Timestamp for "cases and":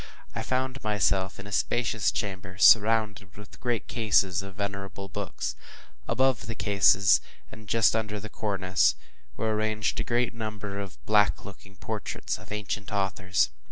6.55-7.67